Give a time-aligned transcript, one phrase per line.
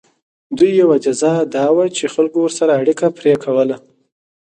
[0.03, 0.03] د
[0.57, 3.77] دوی یوه جزا دا وه چې خلکو ورسره اړیکه پرې کوله.